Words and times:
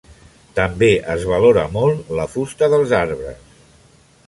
També 0.59 0.89
es 1.15 1.25
valora 1.33 1.67
molt 1.75 2.09
la 2.21 2.27
fusta 2.33 2.73
dels 2.75 2.97
arbres. 3.03 3.55